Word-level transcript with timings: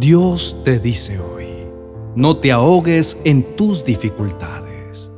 Dios 0.00 0.56
te 0.64 0.78
dice 0.78 1.20
hoy, 1.20 1.44
no 2.14 2.38
te 2.38 2.50
ahogues 2.50 3.18
en 3.22 3.54
tus 3.54 3.84
dificultades. 3.84 5.10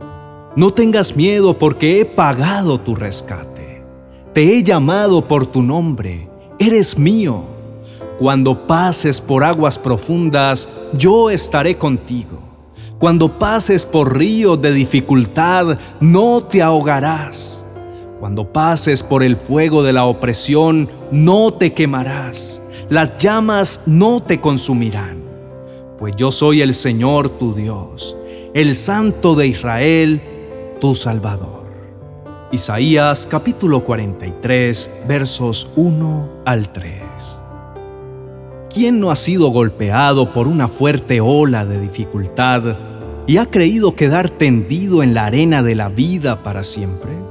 No 0.56 0.70
tengas 0.70 1.14
miedo 1.14 1.56
porque 1.56 2.00
he 2.00 2.04
pagado 2.04 2.80
tu 2.80 2.96
rescate. 2.96 3.84
Te 4.34 4.42
he 4.42 4.64
llamado 4.64 5.28
por 5.28 5.46
tu 5.46 5.62
nombre, 5.62 6.28
eres 6.58 6.98
mío. 6.98 7.44
Cuando 8.18 8.66
pases 8.66 9.20
por 9.20 9.44
aguas 9.44 9.78
profundas, 9.78 10.68
yo 10.98 11.30
estaré 11.30 11.78
contigo. 11.78 12.40
Cuando 12.98 13.38
pases 13.38 13.86
por 13.86 14.18
ríos 14.18 14.60
de 14.60 14.72
dificultad, 14.72 15.78
no 16.00 16.42
te 16.42 16.60
ahogarás. 16.60 17.64
Cuando 18.18 18.52
pases 18.52 19.04
por 19.04 19.22
el 19.22 19.36
fuego 19.36 19.84
de 19.84 19.92
la 19.92 20.06
opresión, 20.06 20.88
no 21.12 21.52
te 21.52 21.72
quemarás. 21.72 22.61
Las 22.92 23.16
llamas 23.16 23.80
no 23.86 24.22
te 24.22 24.38
consumirán. 24.38 25.16
Pues 25.98 26.14
yo 26.14 26.30
soy 26.30 26.60
el 26.60 26.74
Señor 26.74 27.30
tu 27.38 27.54
Dios, 27.54 28.14
el 28.52 28.76
Santo 28.76 29.34
de 29.34 29.46
Israel, 29.46 30.20
tu 30.78 30.94
Salvador. 30.94 31.72
Isaías 32.50 33.26
capítulo 33.26 33.82
43 33.82 34.90
versos 35.08 35.70
1 35.74 36.42
al 36.44 36.70
3. 36.70 37.02
¿Quién 38.68 39.00
no 39.00 39.10
ha 39.10 39.16
sido 39.16 39.48
golpeado 39.48 40.34
por 40.34 40.46
una 40.46 40.68
fuerte 40.68 41.22
ola 41.22 41.64
de 41.64 41.80
dificultad 41.80 42.76
y 43.26 43.38
ha 43.38 43.46
creído 43.46 43.96
quedar 43.96 44.28
tendido 44.28 45.02
en 45.02 45.14
la 45.14 45.24
arena 45.24 45.62
de 45.62 45.76
la 45.76 45.88
vida 45.88 46.42
para 46.42 46.62
siempre? 46.62 47.21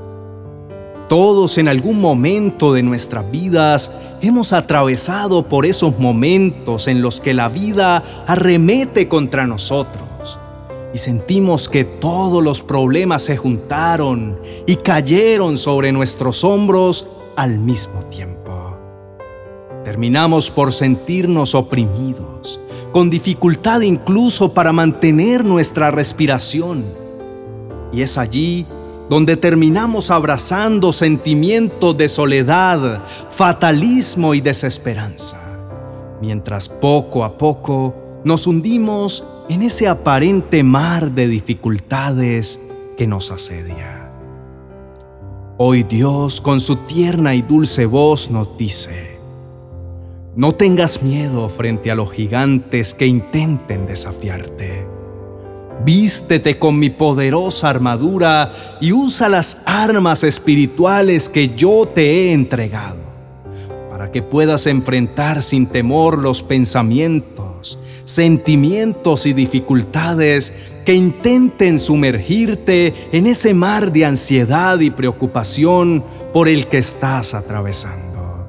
Todos 1.11 1.57
en 1.57 1.67
algún 1.67 1.99
momento 1.99 2.71
de 2.71 2.83
nuestras 2.83 3.29
vidas 3.29 3.91
hemos 4.21 4.53
atravesado 4.53 5.43
por 5.43 5.65
esos 5.65 5.99
momentos 5.99 6.87
en 6.87 7.01
los 7.01 7.19
que 7.19 7.33
la 7.33 7.49
vida 7.49 8.23
arremete 8.25 9.09
contra 9.09 9.45
nosotros 9.45 10.39
y 10.93 10.97
sentimos 10.99 11.67
que 11.67 11.83
todos 11.83 12.41
los 12.41 12.61
problemas 12.61 13.23
se 13.23 13.35
juntaron 13.35 14.39
y 14.65 14.77
cayeron 14.77 15.57
sobre 15.57 15.91
nuestros 15.91 16.45
hombros 16.45 17.05
al 17.35 17.59
mismo 17.59 18.03
tiempo. 18.03 18.77
Terminamos 19.83 20.49
por 20.49 20.71
sentirnos 20.71 21.55
oprimidos, 21.55 22.57
con 22.93 23.09
dificultad 23.09 23.81
incluso 23.81 24.53
para 24.53 24.71
mantener 24.71 25.43
nuestra 25.43 25.91
respiración. 25.91 26.85
Y 27.91 28.01
es 28.01 28.17
allí 28.17 28.65
donde 29.11 29.35
terminamos 29.35 30.09
abrazando 30.09 30.93
sentimientos 30.93 31.97
de 31.97 32.07
soledad, 32.07 33.03
fatalismo 33.35 34.33
y 34.33 34.39
desesperanza, 34.39 35.37
mientras 36.21 36.69
poco 36.69 37.25
a 37.25 37.37
poco 37.37 38.21
nos 38.23 38.47
hundimos 38.47 39.25
en 39.49 39.63
ese 39.63 39.89
aparente 39.89 40.63
mar 40.63 41.11
de 41.11 41.27
dificultades 41.27 42.57
que 42.97 43.05
nos 43.05 43.31
asedia. 43.31 44.13
Hoy 45.57 45.83
Dios 45.83 46.39
con 46.39 46.61
su 46.61 46.77
tierna 46.77 47.35
y 47.35 47.41
dulce 47.41 47.85
voz 47.85 48.31
nos 48.31 48.57
dice, 48.57 49.17
no 50.37 50.53
tengas 50.53 51.03
miedo 51.03 51.49
frente 51.49 51.91
a 51.91 51.95
los 51.95 52.13
gigantes 52.13 52.93
que 52.93 53.07
intenten 53.07 53.87
desafiarte 53.87 55.00
Vístete 55.83 56.59
con 56.59 56.77
mi 56.77 56.91
poderosa 56.91 57.69
armadura 57.69 58.77
y 58.79 58.91
usa 58.91 59.29
las 59.29 59.57
armas 59.65 60.23
espirituales 60.23 61.27
que 61.27 61.55
yo 61.55 61.87
te 61.87 62.11
he 62.11 62.33
entregado, 62.33 62.97
para 63.89 64.11
que 64.11 64.21
puedas 64.21 64.67
enfrentar 64.67 65.41
sin 65.41 65.65
temor 65.65 66.19
los 66.19 66.43
pensamientos, 66.43 67.79
sentimientos 68.05 69.25
y 69.25 69.33
dificultades 69.33 70.53
que 70.85 70.93
intenten 70.93 71.79
sumergirte 71.79 72.93
en 73.11 73.25
ese 73.25 73.55
mar 73.55 73.91
de 73.91 74.05
ansiedad 74.05 74.79
y 74.79 74.91
preocupación 74.91 76.03
por 76.31 76.47
el 76.47 76.67
que 76.67 76.77
estás 76.77 77.33
atravesando. 77.33 78.47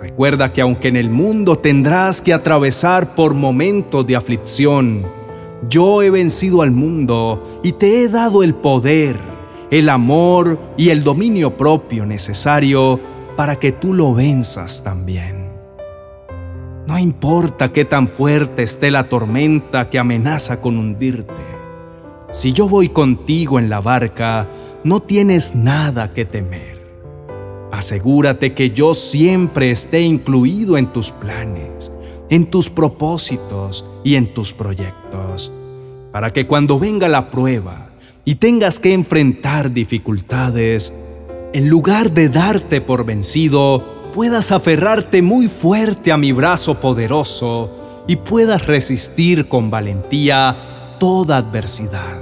Recuerda 0.00 0.52
que 0.52 0.62
aunque 0.62 0.88
en 0.88 0.96
el 0.96 1.10
mundo 1.10 1.56
tendrás 1.56 2.22
que 2.22 2.32
atravesar 2.32 3.14
por 3.14 3.34
momentos 3.34 4.06
de 4.06 4.16
aflicción, 4.16 5.19
yo 5.68 6.02
he 6.02 6.10
vencido 6.10 6.62
al 6.62 6.70
mundo 6.70 7.60
y 7.62 7.72
te 7.72 8.02
he 8.02 8.08
dado 8.08 8.42
el 8.42 8.54
poder, 8.54 9.18
el 9.70 9.88
amor 9.88 10.58
y 10.76 10.88
el 10.88 11.04
dominio 11.04 11.56
propio 11.56 12.06
necesario 12.06 12.98
para 13.36 13.56
que 13.56 13.72
tú 13.72 13.92
lo 13.92 14.14
venzas 14.14 14.82
también. 14.82 15.50
No 16.86 16.98
importa 16.98 17.72
qué 17.72 17.84
tan 17.84 18.08
fuerte 18.08 18.62
esté 18.62 18.90
la 18.90 19.08
tormenta 19.08 19.90
que 19.90 19.98
amenaza 19.98 20.60
con 20.60 20.78
hundirte. 20.78 21.34
Si 22.32 22.52
yo 22.52 22.68
voy 22.68 22.88
contigo 22.88 23.58
en 23.58 23.68
la 23.68 23.80
barca, 23.80 24.48
no 24.82 25.00
tienes 25.00 25.54
nada 25.54 26.12
que 26.14 26.24
temer. 26.24 26.80
Asegúrate 27.70 28.54
que 28.54 28.70
yo 28.70 28.94
siempre 28.94 29.70
esté 29.70 30.00
incluido 30.00 30.76
en 30.78 30.86
tus 30.86 31.12
planes 31.12 31.92
en 32.30 32.46
tus 32.46 32.70
propósitos 32.70 33.84
y 34.04 34.14
en 34.14 34.32
tus 34.32 34.52
proyectos, 34.52 35.52
para 36.12 36.30
que 36.30 36.46
cuando 36.46 36.78
venga 36.78 37.08
la 37.08 37.28
prueba 37.28 37.88
y 38.24 38.36
tengas 38.36 38.78
que 38.78 38.94
enfrentar 38.94 39.72
dificultades, 39.72 40.92
en 41.52 41.68
lugar 41.68 42.12
de 42.12 42.28
darte 42.28 42.80
por 42.80 43.04
vencido, 43.04 43.82
puedas 44.14 44.52
aferrarte 44.52 45.22
muy 45.22 45.48
fuerte 45.48 46.12
a 46.12 46.16
mi 46.16 46.30
brazo 46.30 46.80
poderoso 46.80 48.04
y 48.06 48.16
puedas 48.16 48.66
resistir 48.66 49.48
con 49.48 49.70
valentía 49.70 50.96
toda 51.00 51.38
adversidad. 51.38 52.20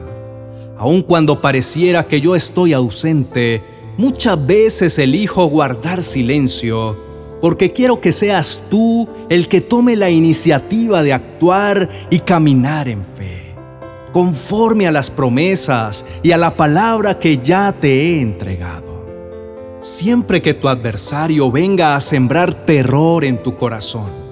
Aun 0.79 1.03
cuando 1.03 1.43
pareciera 1.43 2.07
que 2.07 2.21
yo 2.23 2.35
estoy 2.35 2.73
ausente, 2.73 3.63
muchas 3.99 4.47
veces 4.47 4.99
elijo 4.99 5.45
guardar 5.47 6.03
silencio 6.03 7.08
porque 7.41 7.73
quiero 7.73 8.01
que 8.01 8.13
seas 8.13 8.63
tú 8.71 9.09
el 9.29 9.49
que 9.49 9.61
tome 9.61 9.97
la 9.97 10.11
iniciativa 10.11 11.03
de 11.03 11.13
actuar 11.13 11.89
y 12.11 12.21
caminar 12.21 12.89
en 12.89 13.05
fe, 13.17 13.55
conforme 14.13 14.87
a 14.87 14.93
las 14.93 15.11
promesas 15.11 16.05
y 16.23 16.33
a 16.33 16.39
la 16.39 16.57
palabra 16.57 17.19
que 17.19 17.39
ya 17.39 17.73
te 17.73 17.89
he 17.89 18.21
entregado. 18.21 18.99
Siempre 19.81 20.43
que 20.43 20.55
tu 20.55 20.69
adversario 20.69 21.51
venga 21.53 21.95
a 21.95 22.01
sembrar 22.01 22.67
terror 22.67 23.25
en 23.25 23.43
tu 23.43 23.57
corazón 23.57 24.29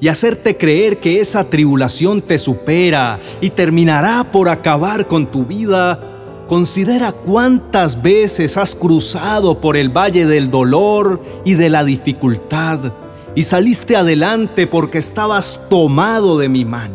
y 0.00 0.08
hacerte 0.08 0.56
creer 0.56 0.98
que 0.98 1.20
esa 1.20 1.44
tribulación 1.44 2.20
te 2.20 2.38
supera 2.38 3.20
y 3.40 3.50
terminará 3.50 4.24
por 4.32 4.48
acabar 4.48 5.06
con 5.06 5.26
tu 5.26 5.44
vida, 5.44 6.17
Considera 6.48 7.12
cuántas 7.12 8.00
veces 8.00 8.56
has 8.56 8.74
cruzado 8.74 9.60
por 9.60 9.76
el 9.76 9.90
valle 9.90 10.24
del 10.24 10.50
dolor 10.50 11.22
y 11.44 11.54
de 11.54 11.68
la 11.68 11.84
dificultad 11.84 12.92
y 13.34 13.42
saliste 13.42 13.96
adelante 13.96 14.66
porque 14.66 14.96
estabas 14.96 15.60
tomado 15.68 16.38
de 16.38 16.48
mi 16.48 16.64
mano. 16.64 16.94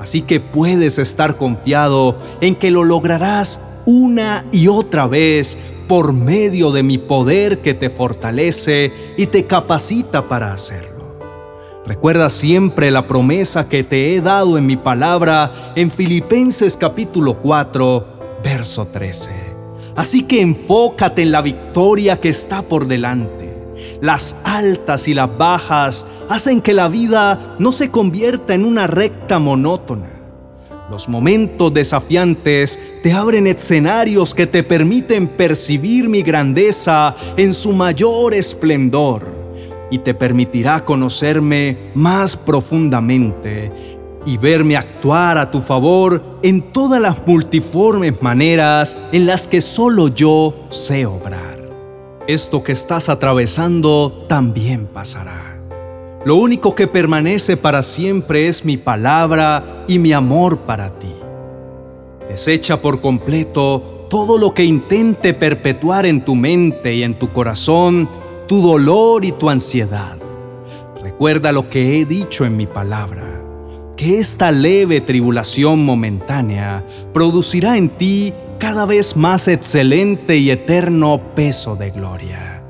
Así 0.00 0.22
que 0.22 0.40
puedes 0.40 0.98
estar 0.98 1.36
confiado 1.36 2.18
en 2.40 2.56
que 2.56 2.72
lo 2.72 2.82
lograrás 2.82 3.60
una 3.86 4.44
y 4.50 4.66
otra 4.66 5.06
vez 5.06 5.56
por 5.86 6.12
medio 6.12 6.72
de 6.72 6.82
mi 6.82 6.98
poder 6.98 7.62
que 7.62 7.74
te 7.74 7.90
fortalece 7.90 8.92
y 9.16 9.26
te 9.26 9.46
capacita 9.46 10.22
para 10.22 10.52
hacerlo. 10.52 10.92
Recuerda 11.86 12.30
siempre 12.30 12.90
la 12.92 13.08
promesa 13.08 13.68
que 13.68 13.82
te 13.82 14.14
he 14.14 14.20
dado 14.20 14.56
en 14.56 14.66
mi 14.66 14.76
palabra 14.76 15.72
en 15.74 15.90
Filipenses 15.90 16.76
capítulo 16.76 17.38
4, 17.38 18.11
Verso 18.42 18.86
13. 18.86 19.30
Así 19.94 20.22
que 20.22 20.40
enfócate 20.40 21.22
en 21.22 21.32
la 21.32 21.42
victoria 21.42 22.20
que 22.20 22.30
está 22.30 22.62
por 22.62 22.86
delante. 22.86 23.52
Las 24.00 24.36
altas 24.44 25.08
y 25.08 25.14
las 25.14 25.36
bajas 25.36 26.06
hacen 26.28 26.60
que 26.60 26.72
la 26.72 26.88
vida 26.88 27.56
no 27.58 27.72
se 27.72 27.90
convierta 27.90 28.54
en 28.54 28.64
una 28.64 28.86
recta 28.86 29.38
monótona. 29.38 30.10
Los 30.90 31.08
momentos 31.08 31.72
desafiantes 31.72 32.78
te 33.02 33.12
abren 33.12 33.46
escenarios 33.46 34.34
que 34.34 34.46
te 34.46 34.62
permiten 34.62 35.28
percibir 35.28 36.08
mi 36.08 36.22
grandeza 36.22 37.14
en 37.36 37.52
su 37.52 37.72
mayor 37.72 38.34
esplendor 38.34 39.26
y 39.90 39.98
te 39.98 40.14
permitirá 40.14 40.84
conocerme 40.84 41.90
más 41.94 42.36
profundamente 42.36 43.91
y 44.24 44.36
verme 44.36 44.76
actuar 44.76 45.38
a 45.38 45.50
tu 45.50 45.60
favor 45.60 46.22
en 46.42 46.72
todas 46.72 47.00
las 47.00 47.26
multiformes 47.26 48.20
maneras 48.22 48.96
en 49.12 49.26
las 49.26 49.46
que 49.46 49.60
solo 49.60 50.08
yo 50.08 50.54
sé 50.68 51.06
obrar. 51.06 51.68
Esto 52.26 52.62
que 52.62 52.72
estás 52.72 53.08
atravesando 53.08 54.24
también 54.28 54.86
pasará. 54.86 55.58
Lo 56.24 56.36
único 56.36 56.74
que 56.74 56.86
permanece 56.86 57.56
para 57.56 57.82
siempre 57.82 58.46
es 58.46 58.64
mi 58.64 58.76
palabra 58.76 59.84
y 59.88 59.98
mi 59.98 60.12
amor 60.12 60.58
para 60.58 60.98
ti. 60.98 61.14
Desecha 62.28 62.80
por 62.80 63.00
completo 63.00 64.06
todo 64.08 64.38
lo 64.38 64.54
que 64.54 64.64
intente 64.64 65.34
perpetuar 65.34 66.06
en 66.06 66.24
tu 66.24 66.34
mente 66.34 66.94
y 66.94 67.02
en 67.02 67.18
tu 67.18 67.32
corazón 67.32 68.08
tu 68.46 68.62
dolor 68.62 69.24
y 69.24 69.32
tu 69.32 69.50
ansiedad 69.50 70.22
Recuerda 71.02 71.50
lo 71.52 71.68
que 71.68 72.00
he 72.00 72.04
dicho 72.04 72.44
en 72.44 72.56
mi 72.56 72.66
palabra, 72.66 73.41
esta 74.10 74.50
leve 74.50 75.00
tribulación 75.00 75.84
momentánea 75.84 76.84
producirá 77.12 77.76
en 77.76 77.88
ti 77.88 78.32
cada 78.58 78.84
vez 78.84 79.16
más 79.16 79.48
excelente 79.48 80.36
y 80.38 80.50
eterno 80.50 81.20
peso 81.34 81.76
de 81.76 81.90
gloria. 81.90 82.62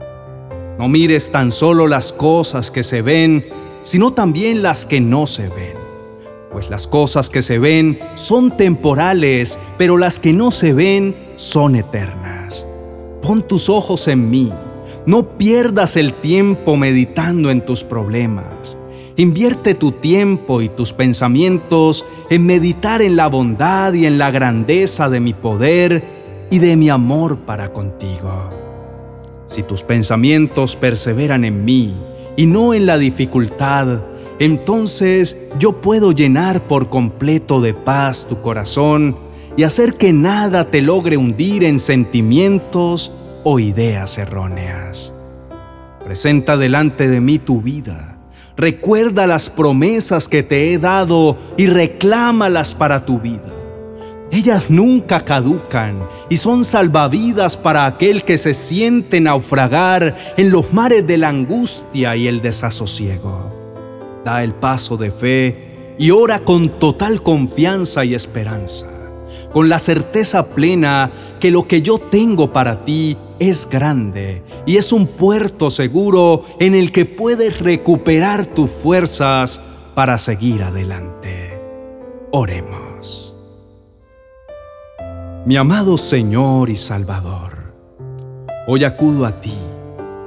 No 0.78 0.88
mires 0.88 1.30
tan 1.30 1.52
solo 1.52 1.86
las 1.86 2.12
cosas 2.12 2.70
que 2.70 2.82
se 2.82 3.02
ven, 3.02 3.46
sino 3.82 4.12
también 4.12 4.62
las 4.62 4.84
que 4.84 5.00
no 5.00 5.26
se 5.26 5.48
ven. 5.48 5.76
Pues 6.52 6.68
las 6.68 6.86
cosas 6.86 7.30
que 7.30 7.40
se 7.40 7.58
ven 7.58 7.98
son 8.14 8.56
temporales, 8.56 9.58
pero 9.78 9.96
las 9.96 10.18
que 10.18 10.32
no 10.32 10.50
se 10.50 10.74
ven 10.74 11.14
son 11.36 11.76
eternas. 11.76 12.66
Pon 13.22 13.40
tus 13.40 13.70
ojos 13.70 14.06
en 14.08 14.28
mí, 14.30 14.52
no 15.06 15.38
pierdas 15.38 15.96
el 15.96 16.12
tiempo 16.12 16.76
meditando 16.76 17.50
en 17.50 17.64
tus 17.64 17.84
problemas. 17.84 18.76
Invierte 19.16 19.74
tu 19.74 19.92
tiempo 19.92 20.62
y 20.62 20.70
tus 20.70 20.94
pensamientos 20.94 22.06
en 22.30 22.46
meditar 22.46 23.02
en 23.02 23.14
la 23.16 23.26
bondad 23.26 23.92
y 23.92 24.06
en 24.06 24.16
la 24.16 24.30
grandeza 24.30 25.10
de 25.10 25.20
mi 25.20 25.34
poder 25.34 26.02
y 26.50 26.58
de 26.58 26.76
mi 26.76 26.88
amor 26.88 27.40
para 27.40 27.72
contigo. 27.72 28.48
Si 29.46 29.62
tus 29.62 29.82
pensamientos 29.82 30.76
perseveran 30.76 31.44
en 31.44 31.62
mí 31.62 31.94
y 32.36 32.46
no 32.46 32.72
en 32.72 32.86
la 32.86 32.96
dificultad, 32.96 34.00
entonces 34.38 35.36
yo 35.58 35.82
puedo 35.82 36.12
llenar 36.12 36.66
por 36.66 36.88
completo 36.88 37.60
de 37.60 37.74
paz 37.74 38.26
tu 38.26 38.40
corazón 38.40 39.14
y 39.58 39.64
hacer 39.64 39.94
que 39.94 40.14
nada 40.14 40.70
te 40.70 40.80
logre 40.80 41.18
hundir 41.18 41.64
en 41.64 41.78
sentimientos 41.78 43.12
o 43.44 43.58
ideas 43.58 44.16
erróneas. 44.16 45.12
Presenta 46.02 46.56
delante 46.56 47.08
de 47.08 47.20
mí 47.20 47.38
tu 47.38 47.60
vida 47.60 48.11
Recuerda 48.56 49.26
las 49.26 49.48
promesas 49.48 50.28
que 50.28 50.42
te 50.42 50.72
he 50.72 50.78
dado 50.78 51.38
y 51.56 51.66
reclámalas 51.66 52.74
para 52.74 53.04
tu 53.06 53.18
vida. 53.18 53.52
Ellas 54.30 54.70
nunca 54.70 55.24
caducan 55.24 55.98
y 56.30 56.38
son 56.38 56.64
salvavidas 56.64 57.56
para 57.56 57.84
aquel 57.84 58.24
que 58.24 58.38
se 58.38 58.54
siente 58.54 59.20
naufragar 59.20 60.34
en 60.36 60.50
los 60.50 60.72
mares 60.72 61.06
de 61.06 61.18
la 61.18 61.28
angustia 61.28 62.16
y 62.16 62.26
el 62.26 62.40
desasosiego. 62.40 63.52
Da 64.24 64.42
el 64.42 64.54
paso 64.54 64.96
de 64.96 65.10
fe 65.10 65.94
y 65.98 66.10
ora 66.10 66.40
con 66.40 66.78
total 66.78 67.22
confianza 67.22 68.04
y 68.04 68.14
esperanza, 68.14 68.86
con 69.52 69.68
la 69.68 69.78
certeza 69.78 70.46
plena 70.54 71.12
que 71.38 71.50
lo 71.50 71.68
que 71.68 71.82
yo 71.82 71.98
tengo 71.98 72.52
para 72.52 72.84
ti 72.84 73.16
es 73.48 73.68
grande 73.68 74.42
y 74.66 74.76
es 74.76 74.92
un 74.92 75.06
puerto 75.06 75.70
seguro 75.70 76.44
en 76.60 76.74
el 76.74 76.92
que 76.92 77.04
puedes 77.04 77.60
recuperar 77.60 78.46
tus 78.46 78.70
fuerzas 78.70 79.60
para 79.94 80.16
seguir 80.18 80.62
adelante. 80.62 81.58
Oremos. 82.30 83.36
Mi 85.44 85.56
amado 85.56 85.98
Señor 85.98 86.70
y 86.70 86.76
Salvador, 86.76 87.74
hoy 88.68 88.84
acudo 88.84 89.26
a 89.26 89.40
ti, 89.40 89.58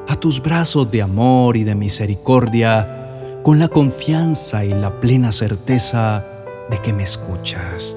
a 0.08 0.16
tus 0.18 0.42
brazos 0.42 0.92
de 0.92 1.02
amor 1.02 1.56
y 1.56 1.64
de 1.64 1.74
misericordia, 1.74 3.40
con 3.44 3.60
la 3.60 3.70
confianza 3.70 4.66
y 4.66 4.70
la 4.70 5.00
plena 5.00 5.32
certeza 5.32 6.26
de 6.70 6.82
que 6.82 6.92
me 6.92 7.04
escuchas. 7.04 7.96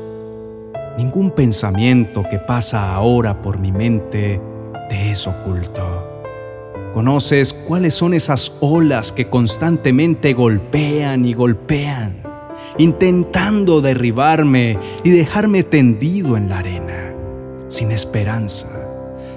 Ningún 0.97 1.33
pensamiento 1.33 2.23
que 2.31 2.39
pasa 2.39 2.95
ahora 2.95 3.43
por 3.43 3.59
mi 3.59 3.73
mente 3.73 4.41
te 4.89 5.11
es 5.11 5.27
oculto. 5.27 6.19
Conoces 6.95 7.53
cuáles 7.53 7.95
son 7.95 8.15
esas 8.15 8.53
olas 8.61 9.13
que 9.13 9.29
constantemente 9.29 10.33
golpean 10.33 11.27
y 11.27 11.35
golpean, 11.35 12.23
intentando 12.79 13.81
derribarme 13.81 14.79
y 15.05 15.11
dejarme 15.11 15.63
tendido 15.63 16.37
en 16.37 16.49
la 16.49 16.59
arena, 16.59 17.13
sin 17.69 17.93
esperanza. 17.93 18.69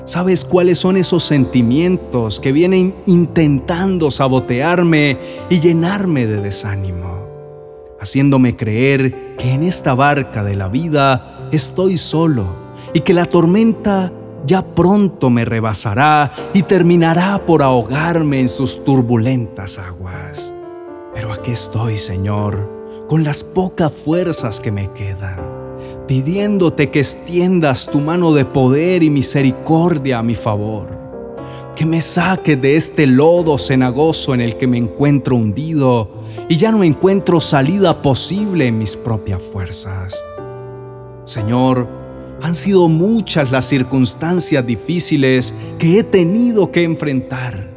Sabes 0.05 0.43
cuáles 0.43 0.79
son 0.79 0.97
esos 0.97 1.23
sentimientos 1.23 2.39
que 2.39 2.51
vienen 2.51 2.95
intentando 3.05 4.09
sabotearme 4.09 5.17
y 5.49 5.59
llenarme 5.59 6.25
de 6.25 6.41
desánimo, 6.41 7.27
haciéndome 7.99 8.55
creer 8.55 9.35
que 9.37 9.51
en 9.51 9.63
esta 9.63 9.93
barca 9.93 10.43
de 10.43 10.55
la 10.55 10.67
vida 10.67 11.47
estoy 11.51 11.97
solo 11.97 12.45
y 12.93 13.01
que 13.01 13.13
la 13.13 13.25
tormenta 13.25 14.11
ya 14.45 14.63
pronto 14.63 15.29
me 15.29 15.45
rebasará 15.45 16.31
y 16.53 16.63
terminará 16.63 17.39
por 17.45 17.63
ahogarme 17.63 18.39
en 18.39 18.49
sus 18.49 18.83
turbulentas 18.83 19.77
aguas. 19.77 20.53
Pero 21.13 21.33
aquí 21.33 21.51
estoy, 21.51 21.97
Señor, 21.97 23.05
con 23.09 23.23
las 23.23 23.43
pocas 23.43 23.91
fuerzas 23.91 24.59
que 24.59 24.71
me 24.71 24.89
quedan, 24.93 25.37
pidiéndote 26.07 26.89
que 26.89 26.99
extiendas 26.99 27.87
tu 27.87 27.99
mano 27.99 28.33
de 28.33 28.45
poder 28.45 29.03
y 29.03 29.09
misericordia 29.09 30.19
a 30.19 30.23
mi 30.23 30.35
favor, 30.35 30.87
que 31.75 31.85
me 31.85 32.01
saque 32.01 32.55
de 32.55 32.75
este 32.75 33.07
lodo 33.07 33.57
cenagoso 33.57 34.33
en 34.33 34.41
el 34.41 34.57
que 34.57 34.67
me 34.67 34.77
encuentro 34.77 35.35
hundido 35.35 36.09
y 36.47 36.57
ya 36.57 36.71
no 36.71 36.83
encuentro 36.83 37.41
salida 37.41 38.01
posible 38.01 38.67
en 38.67 38.77
mis 38.77 38.95
propias 38.95 39.41
fuerzas. 39.41 40.23
Señor, 41.23 42.00
han 42.41 42.55
sido 42.55 42.87
muchas 42.87 43.51
las 43.51 43.65
circunstancias 43.65 44.65
difíciles 44.65 45.53
que 45.77 45.99
he 45.99 46.03
tenido 46.03 46.71
que 46.71 46.83
enfrentar. 46.83 47.69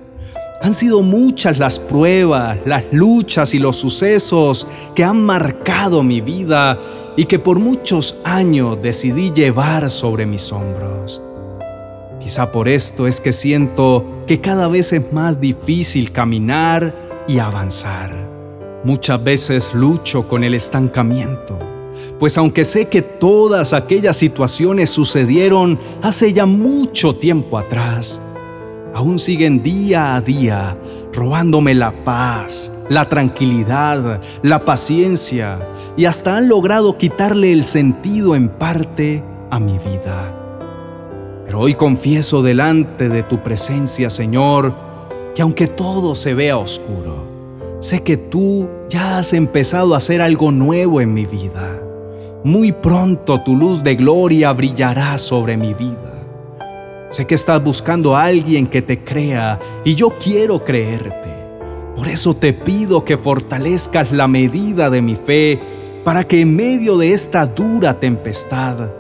Han 0.63 0.73
sido 0.73 1.03
muchas 1.03 1.59
las 1.59 1.79
pruebas, 1.79 2.59
las 2.65 2.85
luchas 2.91 3.53
y 3.53 3.59
los 3.59 3.77
sucesos 3.77 4.67
que 4.95 5.05
han 5.05 5.23
marcado 5.23 6.03
mi 6.03 6.23
vida 6.23 6.79
y 7.17 7.27
que 7.27 7.39
por 7.39 7.59
muchos 7.59 8.17
años 8.25 8.79
decidí 8.83 9.31
llevar 9.33 9.91
sobre 9.91 10.25
mis 10.25 10.51
hombros. 10.51 11.21
Quizá 12.19 12.51
por 12.51 12.67
esto 12.69 13.07
es 13.07 13.21
que 13.21 13.33
siento 13.33 14.25
que 14.27 14.41
cada 14.41 14.69
vez 14.69 14.95
es 14.95 15.13
más 15.13 15.39
difícil 15.39 16.11
caminar 16.11 17.25
y 17.29 17.39
avanzar. 17.39 18.11
Muchas 18.85 19.23
veces 19.23 19.75
lucho 19.75 20.27
con 20.27 20.43
el 20.43 20.55
estancamiento 20.55 21.59
pues 22.19 22.39
aunque 22.39 22.65
sé 22.65 22.87
que 22.87 23.03
todas 23.03 23.73
aquellas 23.73 24.17
situaciones 24.17 24.91
sucedieron 24.91 25.79
hace 26.03 26.33
ya 26.33 26.47
mucho 26.47 27.17
tiempo 27.17 27.59
atrás, 27.59 28.21
aún 28.95 29.19
siguen 29.19 29.63
día 29.63 30.15
a 30.15 30.21
día 30.21 30.77
robándome 31.13 31.75
la 31.75 32.05
paz, 32.05 32.73
la 32.89 33.09
tranquilidad, 33.09 34.21
la 34.43 34.65
paciencia 34.65 35.59
y 35.97 36.07
hasta 36.07 36.37
han 36.37 36.49
logrado 36.49 36.99
quitarle 36.99 37.53
el 37.53 37.65
sentido 37.65 38.35
en 38.35 38.49
parte 38.49 39.23
a 39.51 39.61
mi 39.61 39.79
vida. 39.79 40.33
Pero 41.47 41.61
hoy 41.61 41.75
confieso 41.75 42.43
delante 42.43 43.09
de 43.09 43.23
tu 43.23 43.39
presencia, 43.43 44.11
Señor, 44.11 44.75
que 45.35 45.43
aunque 45.43 45.67
todo 45.67 46.15
se 46.15 46.35
vea 46.35 46.57
oscuro, 46.57 47.25
sé 47.81 48.03
que 48.03 48.17
tú 48.17 48.69
ya 48.89 49.19
has 49.19 49.33
empezado 49.33 49.95
a 49.95 49.99
hacer 49.99 50.21
algo 50.21 50.51
nuevo 50.51 51.01
en 51.01 51.13
mi 51.13 51.27
vida 51.27 51.84
muy 52.45 52.73
pronto 52.73 53.41
tu 53.41 53.57
luz 53.57 53.83
de 53.83 53.95
gloria 53.95 54.53
brillará 54.53 55.17
sobre 55.17 55.57
mi 55.57 55.73
vida. 55.73 56.13
Sé 57.09 57.27
que 57.27 57.35
estás 57.35 57.65
buscando 57.65 58.15
a 58.15 58.25
alguien 58.25 58.67
que 58.67 58.83
te 58.83 59.03
crea 59.03 59.59
y 59.83 59.95
yo 59.95 60.11
quiero 60.11 60.63
creerte. 60.63 61.33
Por 61.97 62.07
eso 62.07 62.35
te 62.37 62.53
pido 62.53 63.03
que 63.03 63.17
fortalezcas 63.17 64.13
la 64.13 64.29
medida 64.29 64.91
de 64.91 65.01
mi 65.01 65.17
fe 65.17 65.59
para 66.05 66.25
que 66.25 66.43
en 66.43 66.55
medio 66.55 66.99
de 66.99 67.15
esta 67.15 67.47
dura 67.47 67.99
tempestad 67.99 68.91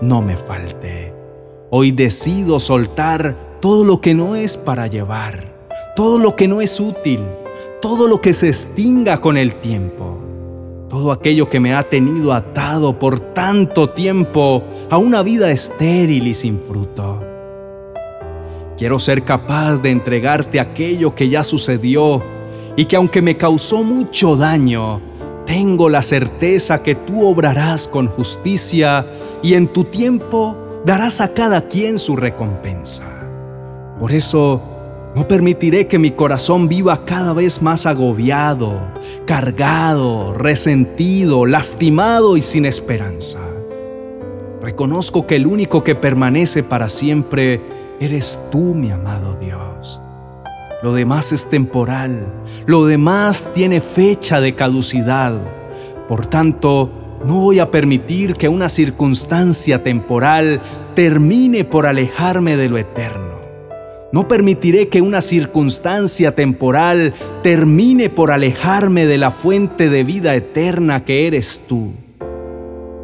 no 0.00 0.22
me 0.22 0.38
falte. 0.38 1.12
Hoy 1.68 1.90
decido 1.90 2.58
soltar 2.58 3.58
todo 3.60 3.84
lo 3.84 4.00
que 4.00 4.14
no 4.14 4.34
es 4.34 4.56
para 4.56 4.86
llevar, 4.86 5.52
todo 5.94 6.18
lo 6.18 6.36
que 6.36 6.48
no 6.48 6.62
es 6.62 6.80
útil, 6.80 7.20
todo 7.82 8.08
lo 8.08 8.22
que 8.22 8.32
se 8.32 8.46
extinga 8.46 9.18
con 9.18 9.36
el 9.36 9.56
tiempo 9.56 10.23
todo 10.94 11.10
aquello 11.10 11.50
que 11.50 11.58
me 11.58 11.74
ha 11.74 11.82
tenido 11.82 12.32
atado 12.32 12.96
por 13.00 13.18
tanto 13.18 13.90
tiempo 13.90 14.62
a 14.88 14.96
una 14.96 15.24
vida 15.24 15.50
estéril 15.50 16.28
y 16.28 16.34
sin 16.34 16.60
fruto. 16.60 17.20
Quiero 18.78 19.00
ser 19.00 19.24
capaz 19.24 19.78
de 19.78 19.90
entregarte 19.90 20.60
aquello 20.60 21.12
que 21.16 21.28
ya 21.28 21.42
sucedió 21.42 22.22
y 22.76 22.84
que 22.84 22.94
aunque 22.94 23.22
me 23.22 23.36
causó 23.36 23.82
mucho 23.82 24.36
daño, 24.36 25.00
tengo 25.46 25.88
la 25.88 26.00
certeza 26.00 26.84
que 26.84 26.94
tú 26.94 27.26
obrarás 27.26 27.88
con 27.88 28.06
justicia 28.06 29.04
y 29.42 29.54
en 29.54 29.66
tu 29.66 29.82
tiempo 29.82 30.56
darás 30.84 31.20
a 31.20 31.34
cada 31.34 31.62
quien 31.62 31.98
su 31.98 32.14
recompensa. 32.14 33.02
Por 33.98 34.12
eso, 34.12 34.62
no 35.14 35.28
permitiré 35.28 35.86
que 35.86 35.98
mi 35.98 36.10
corazón 36.10 36.68
viva 36.68 37.04
cada 37.04 37.32
vez 37.32 37.62
más 37.62 37.86
agobiado, 37.86 38.80
cargado, 39.26 40.34
resentido, 40.34 41.46
lastimado 41.46 42.36
y 42.36 42.42
sin 42.42 42.66
esperanza. 42.66 43.38
Reconozco 44.60 45.26
que 45.26 45.36
el 45.36 45.46
único 45.46 45.84
que 45.84 45.94
permanece 45.94 46.62
para 46.62 46.88
siempre 46.88 47.60
eres 48.00 48.40
tú, 48.50 48.74
mi 48.74 48.90
amado 48.90 49.36
Dios. 49.40 50.00
Lo 50.82 50.92
demás 50.92 51.32
es 51.32 51.48
temporal, 51.48 52.26
lo 52.66 52.84
demás 52.84 53.48
tiene 53.54 53.80
fecha 53.80 54.40
de 54.40 54.54
caducidad. 54.54 55.34
Por 56.08 56.26
tanto, 56.26 56.90
no 57.24 57.40
voy 57.40 57.60
a 57.60 57.70
permitir 57.70 58.34
que 58.34 58.48
una 58.48 58.68
circunstancia 58.68 59.82
temporal 59.82 60.60
termine 60.94 61.64
por 61.64 61.86
alejarme 61.86 62.56
de 62.56 62.68
lo 62.68 62.78
eterno. 62.78 63.23
No 64.14 64.28
permitiré 64.28 64.86
que 64.86 65.02
una 65.02 65.20
circunstancia 65.20 66.36
temporal 66.36 67.14
termine 67.42 68.10
por 68.10 68.30
alejarme 68.30 69.06
de 69.06 69.18
la 69.18 69.32
fuente 69.32 69.90
de 69.90 70.04
vida 70.04 70.36
eterna 70.36 71.04
que 71.04 71.26
eres 71.26 71.62
tú. 71.66 71.90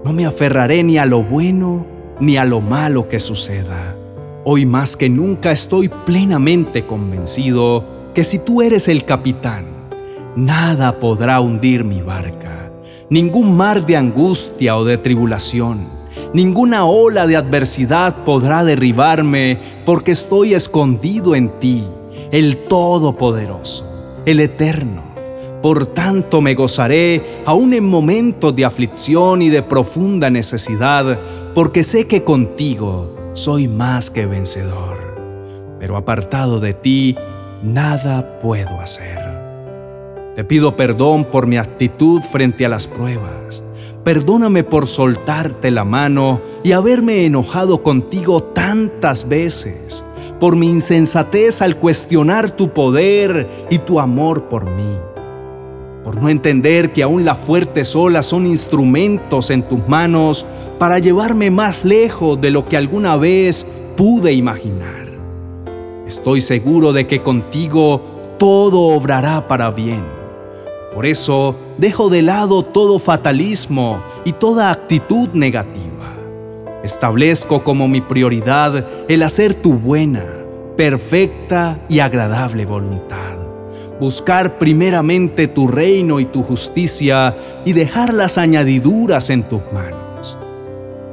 No 0.04 0.12
me 0.12 0.24
aferraré 0.24 0.84
ni 0.84 0.98
a 0.98 1.06
lo 1.06 1.24
bueno 1.24 1.84
ni 2.20 2.36
a 2.36 2.44
lo 2.44 2.60
malo 2.60 3.08
que 3.08 3.18
suceda. 3.18 3.96
Hoy 4.44 4.66
más 4.66 4.96
que 4.96 5.08
nunca 5.08 5.50
estoy 5.50 5.88
plenamente 5.88 6.86
convencido 6.86 8.12
que 8.14 8.22
si 8.22 8.38
tú 8.38 8.62
eres 8.62 8.86
el 8.86 9.04
capitán, 9.04 9.64
nada 10.36 11.00
podrá 11.00 11.40
hundir 11.40 11.82
mi 11.82 12.02
barca, 12.02 12.70
ningún 13.08 13.56
mar 13.56 13.84
de 13.84 13.96
angustia 13.96 14.76
o 14.76 14.84
de 14.84 14.96
tribulación 14.96 15.99
Ninguna 16.32 16.84
ola 16.84 17.26
de 17.26 17.36
adversidad 17.36 18.24
podrá 18.24 18.64
derribarme 18.64 19.58
porque 19.84 20.12
estoy 20.12 20.54
escondido 20.54 21.34
en 21.34 21.48
ti, 21.60 21.84
el 22.30 22.64
Todopoderoso, 22.64 24.22
el 24.26 24.40
Eterno. 24.40 25.02
Por 25.62 25.86
tanto 25.88 26.40
me 26.40 26.54
gozaré 26.54 27.42
aún 27.44 27.74
en 27.74 27.84
momentos 27.84 28.54
de 28.56 28.64
aflicción 28.64 29.42
y 29.42 29.50
de 29.50 29.62
profunda 29.62 30.30
necesidad, 30.30 31.18
porque 31.54 31.84
sé 31.84 32.06
que 32.06 32.24
contigo 32.24 33.14
soy 33.34 33.68
más 33.68 34.10
que 34.10 34.26
vencedor. 34.26 35.76
Pero 35.78 35.96
apartado 35.96 36.60
de 36.60 36.74
ti, 36.74 37.16
nada 37.62 38.40
puedo 38.40 38.80
hacer. 38.80 39.18
Te 40.34 40.44
pido 40.44 40.76
perdón 40.76 41.24
por 41.24 41.46
mi 41.46 41.58
actitud 41.58 42.22
frente 42.22 42.64
a 42.64 42.68
las 42.68 42.86
pruebas 42.86 43.62
Perdóname 44.04 44.64
por 44.64 44.86
soltarte 44.86 45.70
la 45.70 45.84
mano 45.84 46.40
y 46.64 46.72
haberme 46.72 47.26
enojado 47.26 47.82
contigo 47.82 48.42
tantas 48.42 49.28
veces, 49.28 50.02
por 50.40 50.56
mi 50.56 50.70
insensatez 50.70 51.60
al 51.60 51.76
cuestionar 51.76 52.50
tu 52.50 52.70
poder 52.70 53.66
y 53.68 53.76
tu 53.78 54.00
amor 54.00 54.44
por 54.44 54.64
mí, 54.64 54.96
por 56.02 56.16
no 56.16 56.30
entender 56.30 56.94
que 56.94 57.02
aún 57.02 57.26
las 57.26 57.38
fuertes 57.40 57.94
olas 57.94 58.24
son 58.24 58.46
instrumentos 58.46 59.50
en 59.50 59.62
tus 59.64 59.86
manos 59.86 60.46
para 60.78 60.98
llevarme 60.98 61.50
más 61.50 61.84
lejos 61.84 62.40
de 62.40 62.50
lo 62.50 62.64
que 62.64 62.78
alguna 62.78 63.18
vez 63.18 63.66
pude 63.98 64.32
imaginar. 64.32 65.10
Estoy 66.06 66.40
seguro 66.40 66.94
de 66.94 67.06
que 67.06 67.20
contigo 67.20 68.00
todo 68.38 68.80
obrará 68.96 69.46
para 69.46 69.70
bien 69.70 70.19
por 70.94 71.06
eso 71.06 71.54
dejo 71.78 72.10
de 72.10 72.22
lado 72.22 72.64
todo 72.64 72.98
fatalismo 72.98 74.00
y 74.24 74.32
toda 74.32 74.70
actitud 74.70 75.28
negativa. 75.32 76.14
Establezco 76.82 77.62
como 77.62 77.88
mi 77.88 78.00
prioridad 78.00 78.86
el 79.08 79.22
hacer 79.22 79.54
tu 79.54 79.74
buena, 79.74 80.24
perfecta 80.76 81.78
y 81.88 82.00
agradable 82.00 82.66
voluntad. 82.66 83.36
Buscar 84.00 84.58
primeramente 84.58 85.46
tu 85.46 85.68
reino 85.68 86.20
y 86.20 86.24
tu 86.24 86.42
justicia 86.42 87.36
y 87.64 87.74
dejar 87.74 88.14
las 88.14 88.38
añadiduras 88.38 89.28
en 89.28 89.42
tus 89.42 89.60
manos. 89.72 90.38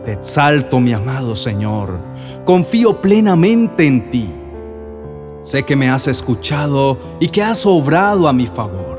Te 0.05 0.13
exalto, 0.13 0.79
mi 0.79 0.93
amado 0.93 1.35
Señor. 1.35 1.99
Confío 2.45 3.01
plenamente 3.01 3.85
en 3.85 4.09
ti. 4.09 4.29
Sé 5.41 5.63
que 5.63 5.75
me 5.75 5.89
has 5.89 6.07
escuchado 6.07 6.97
y 7.19 7.27
que 7.27 7.43
has 7.43 7.65
obrado 7.65 8.27
a 8.29 8.33
mi 8.33 8.47
favor. 8.47 8.96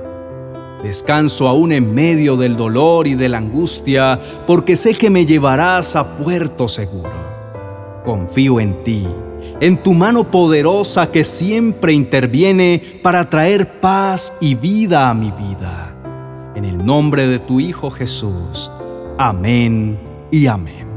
Descanso 0.82 1.48
aún 1.48 1.72
en 1.72 1.92
medio 1.92 2.36
del 2.36 2.56
dolor 2.56 3.06
y 3.06 3.14
de 3.14 3.28
la 3.28 3.38
angustia, 3.38 4.20
porque 4.46 4.76
sé 4.76 4.94
que 4.94 5.10
me 5.10 5.26
llevarás 5.26 5.96
a 5.96 6.18
puerto 6.18 6.68
seguro. 6.68 7.10
Confío 8.04 8.60
en 8.60 8.84
ti, 8.84 9.06
en 9.60 9.82
tu 9.82 9.92
mano 9.92 10.30
poderosa 10.30 11.10
que 11.10 11.24
siempre 11.24 11.92
interviene 11.92 13.00
para 13.02 13.28
traer 13.28 13.80
paz 13.80 14.32
y 14.40 14.54
vida 14.54 15.08
a 15.08 15.14
mi 15.14 15.32
vida. 15.32 15.94
En 16.54 16.64
el 16.64 16.84
nombre 16.84 17.26
de 17.26 17.40
tu 17.40 17.58
Hijo 17.58 17.90
Jesús. 17.90 18.70
Amén 19.18 19.98
y 20.30 20.46
amén. 20.46 20.87